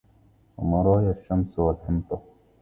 ومرايا 0.57 1.11
الشمس 1.11 1.59
والحنطة 1.59 2.21